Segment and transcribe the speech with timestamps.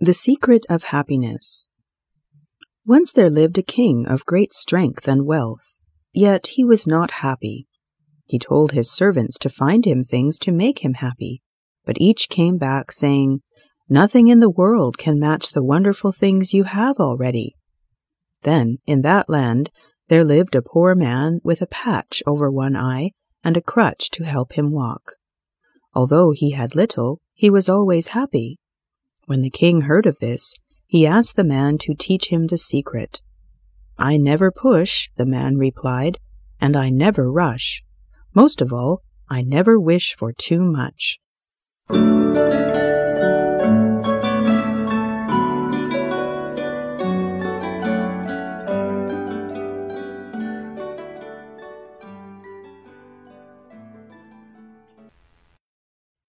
[0.00, 1.66] The Secret of Happiness
[2.86, 5.80] Once there lived a king of great strength and wealth,
[6.12, 7.66] yet he was not happy.
[8.24, 11.42] He told his servants to find him things to make him happy,
[11.84, 13.40] but each came back saying,
[13.88, 17.54] Nothing in the world can match the wonderful things you have already.
[18.42, 19.72] Then, in that land,
[20.06, 23.10] there lived a poor man with a patch over one eye
[23.42, 25.14] and a crutch to help him walk.
[25.92, 28.60] Although he had little, he was always happy
[29.28, 30.54] when the king heard of this,
[30.86, 33.20] he asked the man to teach him the secret.
[33.98, 36.18] I never push, the man replied,
[36.58, 37.84] and I never rush.
[38.34, 41.18] Most of all, I never wish for too much.